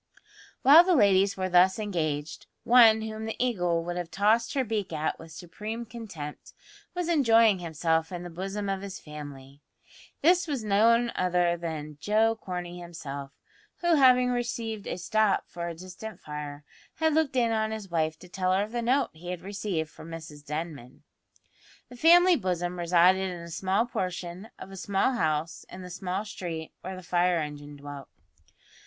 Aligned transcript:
While 0.63 0.83
the 0.83 0.95
ladies 0.95 1.37
were 1.37 1.47
thus 1.47 1.77
engaged, 1.77 2.47
one 2.63 3.03
whom 3.03 3.25
the 3.25 3.35
Eagle 3.37 3.83
would 3.83 3.97
have 3.97 4.09
tossed 4.09 4.55
her 4.55 4.63
beak 4.63 4.91
at 4.91 5.19
with 5.19 5.31
supreme 5.31 5.85
contempt 5.85 6.53
was 6.95 7.07
enjoying 7.07 7.59
himself 7.59 8.11
in 8.11 8.23
the 8.23 8.31
bosom 8.31 8.67
of 8.67 8.81
his 8.81 8.99
family. 8.99 9.61
This 10.23 10.47
was 10.47 10.63
none 10.63 11.11
other 11.13 11.55
than 11.55 11.99
Joe 12.01 12.35
Corney 12.35 12.79
himself, 12.81 13.29
who, 13.81 13.93
having 13.93 14.31
received 14.31 14.87
a 14.87 14.97
"stop" 14.97 15.47
for 15.47 15.67
a 15.67 15.75
distant 15.75 16.19
fire, 16.19 16.63
had 16.95 17.13
looked 17.13 17.35
in 17.35 17.51
on 17.51 17.69
his 17.69 17.91
wife 17.91 18.17
to 18.21 18.27
tell 18.27 18.53
her 18.53 18.63
of 18.63 18.71
the 18.71 18.81
note 18.81 19.11
he 19.13 19.29
had 19.29 19.41
received 19.41 19.91
from 19.91 20.09
Mrs 20.09 20.43
Denman. 20.43 21.03
The 21.89 21.95
family 21.95 22.35
bosom 22.35 22.79
resided 22.79 23.29
in 23.29 23.39
a 23.41 23.51
small 23.51 23.85
portion 23.85 24.49
of 24.57 24.71
a 24.71 24.77
small 24.77 25.11
house 25.11 25.63
in 25.69 25.83
the 25.83 25.91
small 25.91 26.25
street 26.25 26.71
where 26.81 26.95
the 26.95 27.03
fire 27.03 27.37
engine 27.37 27.75
dwelt. 27.75 28.09